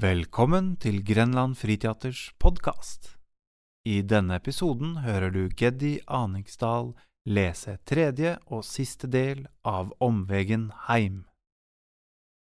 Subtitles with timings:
[0.00, 3.18] Velkommen til Grenland Friteaters podkast.
[3.84, 6.94] I denne episoden hører du Geddi Aningsdal
[7.28, 11.26] lese tredje og siste del av Omvegen heim.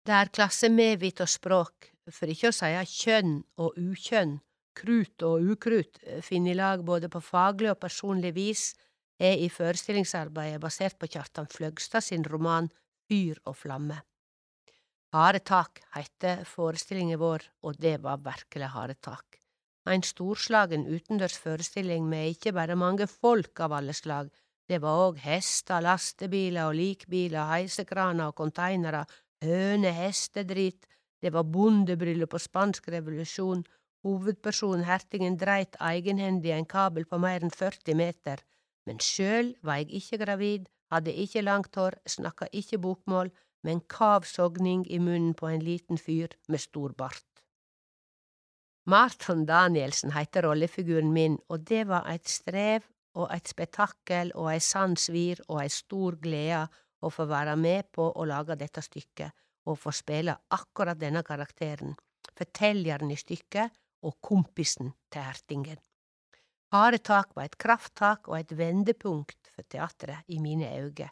[0.07, 2.71] Det er klasse medvit og språk, for ikke å si
[3.03, 4.39] kjønn og ukjønn,
[4.79, 8.69] krut og ukrut, finner i lag både på faglig og personlig vis,
[9.19, 12.71] er i forestillingsarbeidet basert på Kjartan Fløgstad sin roman
[13.11, 14.05] Fyr og flamme.
[15.15, 19.37] Harde tak heiter forestillinga vår, og det var virkelig harde tak.
[19.87, 24.27] Ein storslagen utendørs forestilling med ikke bare mange folk av alle slag,
[24.67, 29.05] det var òg hester, lastebiler og likbiler, heisekraner og konteinere,
[29.45, 30.83] høne, hestedrit,
[31.23, 33.63] det var bondebryllup og spansk revolusjon,
[34.03, 38.43] hovedpersonen hertigen dreit eigenhendig ein kabel på mer enn 40 meter,
[38.83, 43.31] men sjøl var eg ikke gravid, hadde ikke langt hår, snakka ikke bokmål,
[43.65, 47.25] med en kavsogning i munnen på en liten fyr med stor bart.
[48.85, 52.85] Marton Danielsen heiter rollefiguren min, og det var eit strev
[53.17, 56.67] og eit spetakkel og ei sann svir og ei stor glede
[57.01, 59.33] å få være med på å lage dette stykket
[59.65, 61.95] og få spille akkurat denne karakteren,
[62.37, 63.73] fortelleren i stykket
[64.05, 65.81] og kompisen til hertingen.
[66.75, 71.09] Harde tak var et krafttak og et vendepunkt for teatret i mine øyne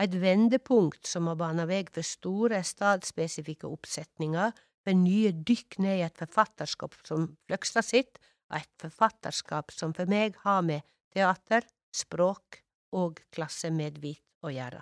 [0.00, 6.04] eit vendepunkt som har bana vei for store stadsspesifikke oppsetninger, for nye dykk ned i
[6.06, 12.62] et forfatterskap som Fløgstad sitt, og et forfatterskap som for meg har med teater, språk
[12.96, 14.80] og klassemedvit å gjøre.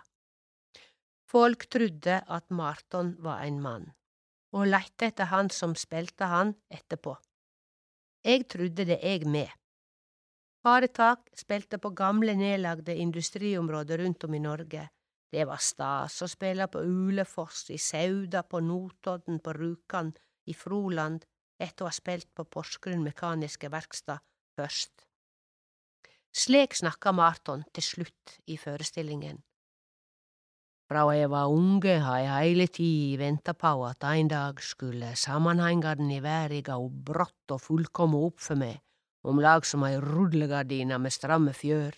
[1.28, 3.88] Folk trudde at Marton var en mann,
[4.54, 7.16] og lette etter han som spilte han etterpå.
[8.24, 9.50] Jeg trudde det jeg med.
[10.64, 14.88] Faretak spilte på gamle, nedlagde industriområder rundt om i Norge,
[15.32, 20.14] det var stas å spille på Ulefoss, i Sauda, på Notodden, på Rjukan,
[20.48, 21.26] i Froland,
[21.60, 24.24] etter å ha spilt på Porsgrunn Mekaniske Verkstad
[24.56, 25.04] først.
[26.32, 29.42] Slik snakka Marton til slutt i forestillingen.
[30.88, 36.14] Fra jeg var unge har jeg heile tida venta på at en dag skulle sammenhengene
[36.16, 38.78] i verda gå brått og fullkomme opp for meg,
[39.28, 41.92] om lag som ei rullegardine med stramme fjør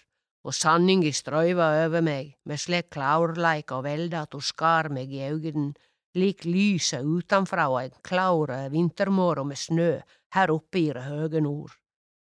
[0.44, 5.24] og sanninga strøyva over meg med slik klárleik og velde at ho skar meg i
[5.28, 5.72] augen
[6.16, 9.92] lik lyset utanfrå ein klár vintermorgon med snø
[10.34, 11.76] her oppe i det høge nord.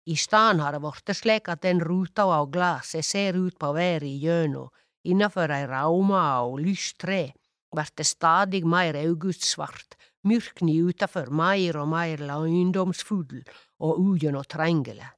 [0.06, 3.72] I staden har det vorte slik at den ruta av glas eg ser ut på
[3.72, 4.69] verda igjennom,
[5.04, 7.32] innafor ei rauma og lyst tre,
[7.75, 9.97] vert det stadig meir augustsvart,
[10.28, 13.42] myrkni utafor meir og meir løgndomsfull
[13.81, 15.09] og ugjennomtrengeleg.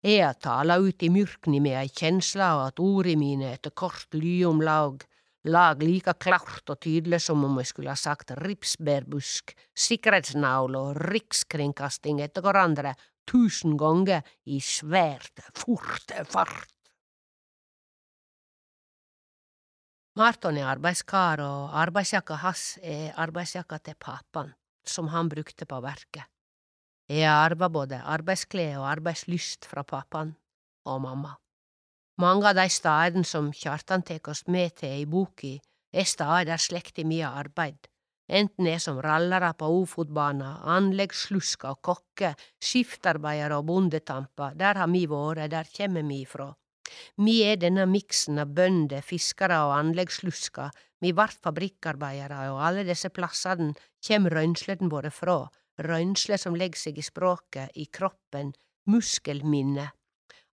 [0.00, 4.14] Eg har tala ut i myrkni med ei kjensle av at ordene mine etter kort
[4.16, 5.08] lyomlag om
[5.44, 12.20] lag, like klart og tydelig som om jeg skulle ha sagt ripsbærbusk, sikkerhetsnavl og rikskringkasting
[12.20, 12.94] etter hverandre
[13.28, 16.68] tusen ganger i svært forte fart.
[20.18, 24.50] Marton er arbeidskar, og arbeidsjakka hans er arbeidsjakka til pappaen,
[24.84, 26.26] som han brukte på verket.
[27.10, 30.28] Jeg arva både arbeidsklede og arbeidslyst fra pappaen
[30.86, 31.32] og mamma.
[32.22, 35.56] Mange av de stedene som Kjartan tek oss med til i boka,
[35.90, 37.88] er steder der slekta mi har arbeid,
[38.30, 45.02] enten er som rallare på Ofotbana, anleggsslusker og kokker, skiftarbeidere og bondetamper, der har mi
[45.10, 46.52] vært, der kommer mi ifra.
[47.18, 50.70] Mi er denne miksen av bønder, fiskere og anleggsslusker,
[51.02, 55.40] mi vart fabrikkarbeidere, og alle disse plassene kjem røynslene våre fra,
[55.84, 58.52] røynsle som legger seg i språket, i kroppen,
[58.90, 59.88] muskelminne.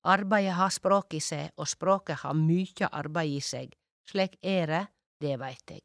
[0.08, 3.76] Arbeidet har språk i seg, og språket har mykje arbeid i seg.
[4.08, 4.84] Slik er det,
[5.22, 5.84] det veit eg.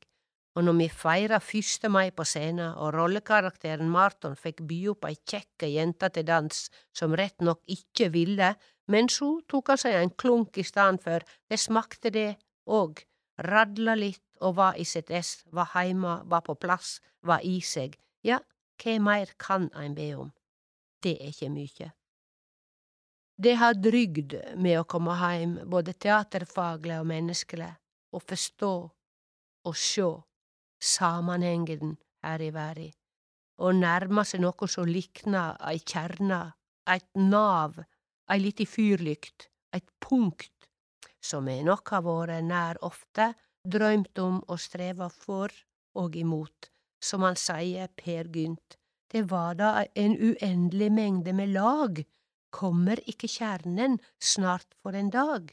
[0.52, 1.88] Og når vi feira 1.
[1.88, 7.16] mai på scenen, og rollekarakteren Marton fikk by opp ei kjekk jente til dans som
[7.16, 8.52] rett nok ikkje ville,
[8.92, 12.28] men så tok han seg en klunk i stedet for, det smakte det
[12.68, 13.00] òg,
[13.48, 17.96] radla litt og var i sitt ess, var heime, var på plass, var i seg,
[18.26, 18.42] ja,
[18.80, 20.32] hva meir kan ein be om?
[21.02, 21.90] Det er ikkje mykje.
[23.42, 27.74] Det har drygd med å komme heim, både teaterfagleg og menneskeleg,
[28.12, 28.74] og forstå
[29.66, 30.10] og sjå
[30.82, 31.96] samanhengen
[32.26, 32.90] her i verda,
[33.62, 36.42] og nærma seg noe som liknar ei kjerne,
[36.90, 37.78] eit nav,
[38.30, 40.68] ei lita fyrlykt, eit punkt,
[41.22, 43.32] som me nok har vore nær ofte,
[43.62, 45.54] drøymt om og streva for
[45.98, 46.71] og imot,
[47.02, 48.78] som han sier, Per Gynt,
[49.12, 51.98] det var da en uendelig mengde med lag,
[52.52, 55.50] kommer ikke kjernen snart for en dag?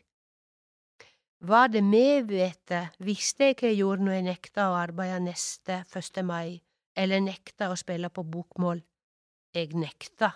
[1.40, 6.24] Var det medvete, visste jeg hva jeg gjorde når jeg nekta å arbeide neste første
[6.28, 6.60] mai,
[7.00, 8.81] eller nekta å spille på bokmål.
[9.56, 10.34] Jeg nekta,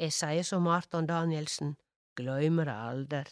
[0.00, 1.76] jeg sier som Marton Danielsen,
[2.18, 3.22] gløymer det aldri.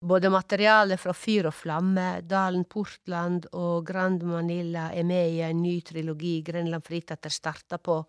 [0.00, 5.62] Både materialet fra Fyr og flamme, Dalen Portland og Grand Manila er med i en
[5.62, 8.02] ny trilogi Grenland Friteater starta på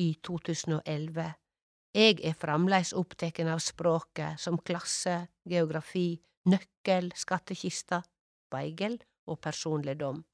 [0.00, 1.26] i 2011.
[1.94, 6.16] Jeg er fremdeles opptatt av språket som klasse, geografi,
[6.48, 8.00] nøkkel, skattkista,
[8.48, 8.96] speigel
[9.28, 10.24] og personligdom.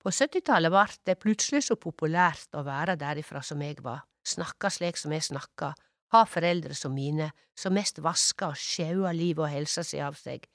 [0.00, 4.96] På 70-tallet vart det plutselig så populært å være derifra som jeg var, snakka slik
[4.96, 5.74] som jeg snakka,
[6.12, 10.46] ha foreldre som mine, som mest vaska og sjaua livet og helsa si av seg.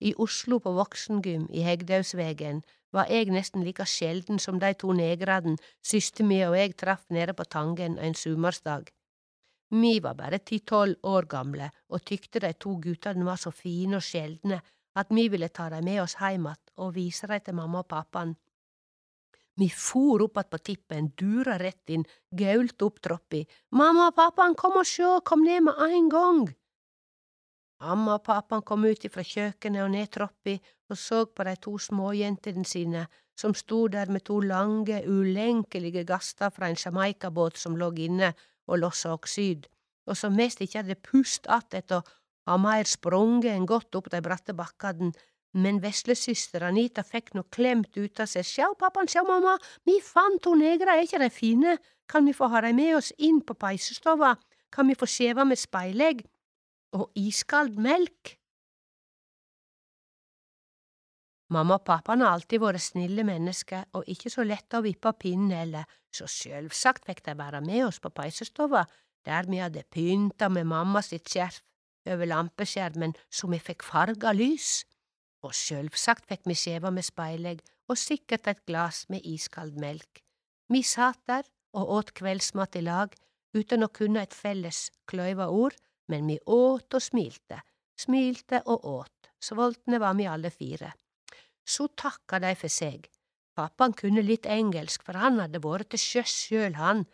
[0.00, 2.62] I Oslo på voksengym i Hegdausvegen
[2.94, 7.34] var eg nesten like sjelden som de to negrene søster mi og eg traff nede
[7.34, 8.88] på Tangen en sumarsdag.
[9.70, 14.06] Mi var bare ti–tolv år gamle og tykte de to guttene var så fine og
[14.06, 14.62] sjeldne
[14.96, 17.88] at mi ville ta dem med oss heim att og vise dem til mamma og
[17.88, 18.36] pappaen.
[19.58, 23.42] Mi for opp att på tippen, dura rett inn, gaulte opp troppi.
[23.74, 26.44] Mamma og pappaen, kom og sjå, kom ned med ein gang!
[27.82, 30.56] Mamma og pappaen kom ut ifra kjøkkenet og ned troppi
[30.90, 33.06] og så på de to småjentene sine
[33.38, 38.32] som sto der med to lange, ulenkelige gaster fra en Jamaica-båt som lå inne
[38.66, 39.68] og lossa oksyd,
[40.08, 42.06] og som mest ikkje hadde pust att etter å
[42.50, 45.12] ha meir sprunget enn gått opp dei bratte bakkane,
[45.56, 49.56] men veslesøster Anita fikk no klemt ut av seg, sjau, pappaen, sjau, mamma,
[49.88, 51.76] vi fant to negra, er ikke de fine,
[52.08, 54.34] kan vi få ha dem med oss inn på peisestova,
[54.72, 56.24] kan vi få skjeva med speilegg
[56.96, 58.34] og iskald melk?
[61.48, 65.54] Mamma og pappaen har alltid vært snille mennesker og ikke så lette å vippe pinnen
[65.56, 68.84] heller, så sjølvsagt fikk de være med oss på peisestova,
[69.24, 71.62] der vi hadde pynta med mamma sitt skjerf
[72.08, 74.84] over lampeskjermen så vi fikk farga lys,
[75.46, 80.22] og sjølvsagt fikk vi skjeva med speilegg og sikkert et glass med iskald melk.
[80.68, 81.46] Vi satt der
[81.78, 83.14] og åt kveldsmat i lag
[83.56, 85.76] uten å kunne et felles kløyva ord,
[86.08, 87.60] men vi åt og smilte,
[87.98, 90.92] smilte og åt, sultne var vi alle fire.
[91.68, 93.08] Så takka de for seg.
[93.58, 97.04] Pappaen kunne litt engelsk, for han hadde vært til sjøs sjøl, han.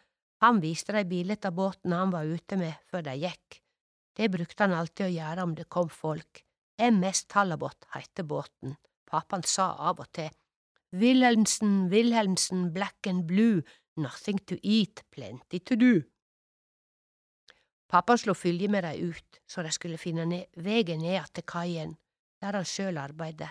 [0.45, 3.61] Han viste dei bildet av båten han var ute med før de gikk.
[4.15, 6.45] Det brukte han alltid å gjøre om det kom folk.
[6.79, 8.77] MS Tallabot heter båten.
[9.07, 10.31] Pappaen sa av og til
[10.95, 13.63] Wilhelmsen, Wilhelmsen, black and blue,
[13.97, 16.03] nothing to eat, plenty to do.
[17.91, 21.97] Pappa slo fylje med dei ut, så de skulle finne ned, vegen ned til kaien,
[22.43, 23.51] der han sjøl arbeidet.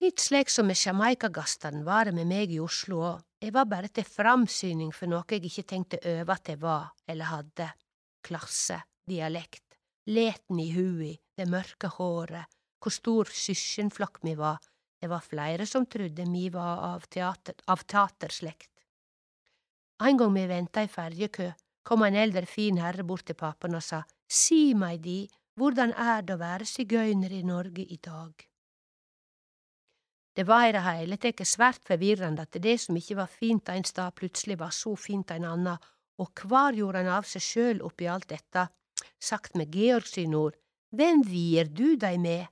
[0.00, 3.88] Litt slik som med Jamaica-gastene var det med meg i Oslo òg, jeg var bare
[3.92, 7.68] til framsyning for noe jeg ikke tenkte over at jeg var eller hadde,
[8.24, 9.76] klasse, dialekt,
[10.08, 12.48] leten i hui, det mørke håret,
[12.80, 14.58] hvor stor søskenflokk mi var,
[15.00, 18.72] det var flere som trodde mi var av, teater, av teaterslekt.
[20.02, 21.50] En gang vi venta i ferjekø,
[21.86, 25.20] kom en eldre fin herre bort til pappaen og sa, Si meg di,
[25.56, 28.34] hvordan er det å være sigøyner i Norge i dag?
[30.36, 33.86] Det var i det hele tatt svært forvirrende at det som ikke var fint ein
[33.88, 35.80] stad, plutselig var så fint ein annan,
[36.20, 38.66] og kvar gjorde han av seg sjøl oppi alt dette,
[39.20, 40.58] sagt med Georg sine ord,
[40.94, 42.46] hvem vier du deg med?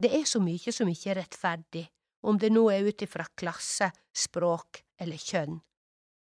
[0.00, 1.84] Det er så mye som ikke er rettferdig,
[2.22, 5.58] om det nå er ut ifra klasse, språk eller kjønn.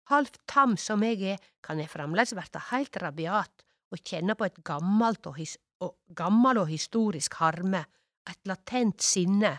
[0.10, 4.60] Halvt tam som jeg er, kan jeg fremdeles være heilt rabiat og kjenne på et
[4.66, 7.86] gammalt og, his og gammel og historisk harme,
[8.30, 9.56] et latent sinne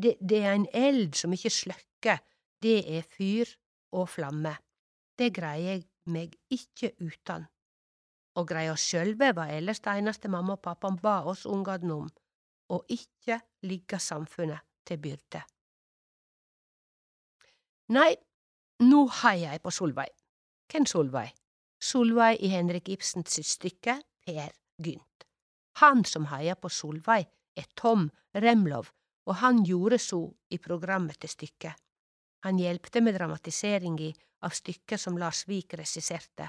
[0.00, 2.20] det, det er en eld som ikke sløkker,
[2.62, 3.48] det er fyr
[3.96, 4.54] og flamme.
[5.18, 7.46] Det greier jeg meg ikke utan.
[8.46, 12.08] Greie oss sjølve var ellers det eneste mamma og pappaen ba oss ungene om,
[12.70, 15.42] å ikke ligge samfunnet til byrde.
[17.90, 18.14] Nei,
[18.86, 20.12] nå heier jeg på Solveig.
[20.70, 21.34] Hvem Solveig?
[21.82, 25.26] Solveig i Henrik Ibsens stykke Per Gynt.
[25.82, 28.92] Han som heier på Solveig, er Tom Remlov,
[29.26, 30.22] og han gjorde så
[30.54, 31.74] i programmet til stykket.
[32.46, 34.12] Han hjelpte med dramatiseringa
[34.46, 36.48] av stykket som Lars Vik regisserte.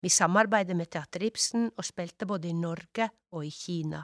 [0.00, 4.02] Vi samarbeidet med Teater Ibsen og spilte både i Norge og i Kina.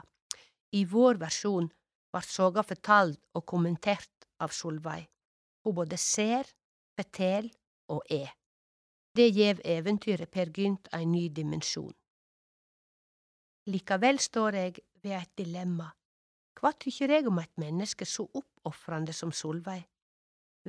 [0.71, 1.69] I vår versjon
[2.13, 5.07] ble soga fortalt og kommentert av Solveig.
[5.65, 6.45] Hun både ser,
[6.97, 7.51] forteller
[7.89, 8.29] og er.
[9.17, 11.95] Det gjev eventyret Per Gynt ein ny dimensjon.
[13.67, 15.89] Likevel står jeg ved eit dilemma
[16.57, 19.83] hva tykker jeg om et menneske så oppofrande som Solveig?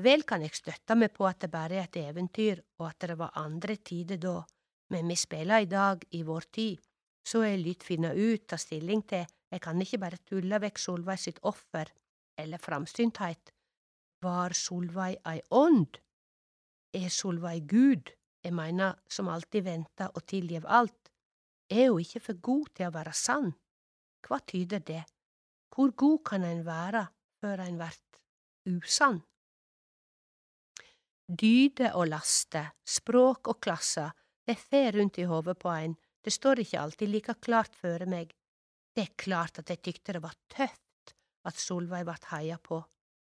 [0.04, 3.16] Vel kan jeg støtte meg på at det bare er et eventyr, og at det
[3.18, 4.42] var andre tider da,
[4.90, 6.80] men vi spiller i dag, i vår tid,
[7.28, 11.20] så er lytt finna ut, ta stilling til, jeg kan ikke bare tulle vekk Solveig
[11.20, 11.88] sitt offer,
[12.38, 13.52] eller framsynthet.
[14.24, 16.00] Var Solveig ei ånd?
[16.96, 18.12] Er Solveig Gud?
[18.44, 21.10] Jeg mener, som alltid venter og tilgjev alt.
[21.68, 23.50] Er hun ikke for god til å være sann?
[24.24, 25.02] Hva tyder det?
[25.74, 27.04] Hvor god kan en være
[27.40, 28.20] før en vert
[28.68, 29.20] usann?
[31.28, 34.14] Dyder og laster, språk og klasser,
[34.48, 38.32] det fer rundt i hodet på ein, det står ikke alltid like klart føre meg.
[38.96, 41.12] Det er klart at jeg tykte det var tøft
[41.48, 42.80] at Solveig vart heia på.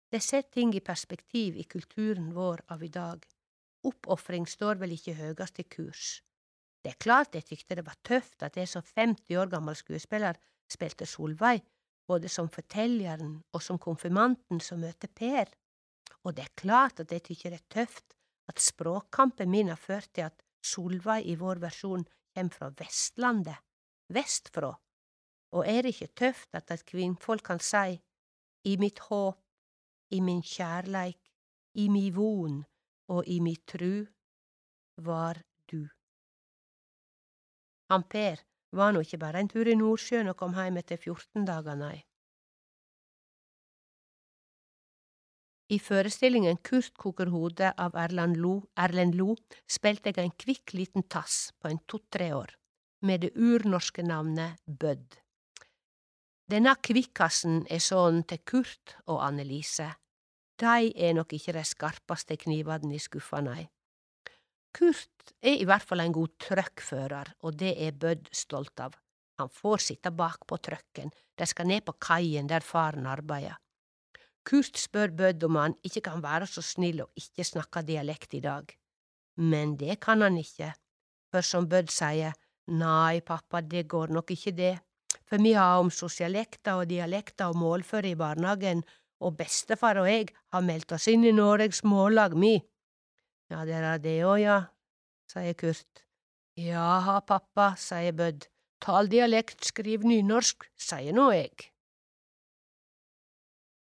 [0.09, 3.21] Det setter ting i perspektiv i kulturen vår av i dag.
[3.85, 6.21] Oppofring står vel ikke høgast i kurs.
[6.81, 10.39] Det er klart jeg tykte det var tøft at jeg som 50 år gammel skuespiller
[10.71, 11.61] spilte Solveig,
[12.07, 15.51] både som fortelleren og som konfirmanten som møter Per.
[16.23, 18.15] Og det er klart at jeg tykker det er tøft
[18.49, 23.59] at språkkampen min har ført til at Solveig i vår versjon kjem fra Vestlandet,
[24.13, 24.71] vestfrå,
[25.55, 28.01] og er det ikke tøft at et kvinnfolk kan seie
[28.67, 29.39] i mitt håp,
[30.11, 31.19] i min kjærleik,
[31.77, 32.63] i mi von
[33.13, 34.05] og i mi tru
[35.05, 35.39] var
[35.69, 35.85] du.
[37.89, 38.41] Han Per
[38.77, 41.97] var nå ikke bare en tur i Nordsjøen og kom heim etter 14 dager, nei.
[45.69, 49.35] I forestillingen Kurt koker hodet av Erlend Lo, Erlend Lo
[49.69, 52.55] spilte jeg en kvikk liten tass på en to–tre år,
[53.05, 55.19] med det urnorske navnet Bødd.
[56.49, 59.91] Denne kvikkassen er sønnen til Kurt og Annelise.
[60.57, 63.69] De er nok ikke de skarpeste knivene i skuffa, nei.
[64.73, 68.97] Kurt er i hvert fall en god trøkkfører, og det er Bødd stolt av.
[69.37, 73.61] Han får sitte bak på trøkken, de skal ned på kaien der faren arbeider.
[74.47, 78.43] Kurt spør Bødd om han ikke kan være så snill og ikke snakke dialekt i
[78.43, 78.71] dag.
[79.39, 80.73] Men det kan han ikke,
[81.31, 82.35] for som Bødd sier,
[82.67, 84.75] nei, pappa, det går nok ikke det,
[85.29, 88.83] for vi har om sosialekter og dialekter og målføre i barnehagen,
[89.19, 92.55] og bestefar og jeg har meldt oss inn i Noregs Mållag, mi.
[93.51, 94.59] Ja, det er det òg, ja,
[95.31, 96.05] sier Kurt.
[96.59, 98.47] Jaha, pappa, sier Bødd,
[98.83, 101.69] tal dialekt, skriv nynorsk, sier nå jeg.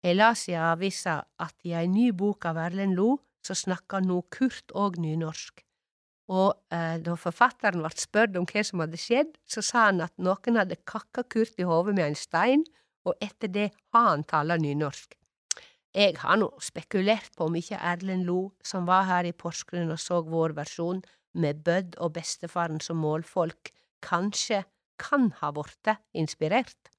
[0.05, 4.19] Jeg las i avisa at i ei ny bok av Erlend Lo så snakker nå
[4.29, 5.63] Kurt òg nynorsk.
[6.29, 10.13] Og eh, da forfatteren ble spurt om hva som hadde skjedd, så sa han at
[10.21, 12.67] noen hadde kakka Kurt i hodet med en stein,
[13.05, 15.17] og etter det har han tala nynorsk.
[15.97, 20.01] Jeg har nå spekulert på om ikke Erlend Lo, som var her i Porsgrunn og
[20.01, 21.01] så vår versjon,
[21.33, 23.73] med Bødd og bestefaren som målfolk,
[24.05, 24.67] kanskje
[25.01, 26.93] kan ha blitt inspirert.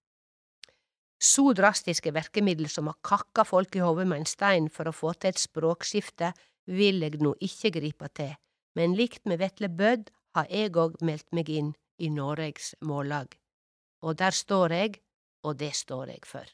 [1.23, 5.14] Så drastiske virkemiddel som å kakke folk i hodet med en stein for å få
[5.16, 6.32] til et språkskifte,
[6.66, 8.35] vil jeg nå ikke gripe til,
[8.76, 13.32] men likt med Vetle Bødd har jeg òg meldt meg inn i Noregs Mållag.
[14.04, 15.00] Og der står jeg,
[15.46, 16.44] og det står jeg for.